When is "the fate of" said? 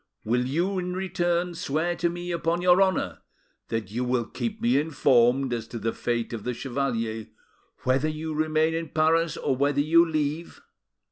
5.77-6.43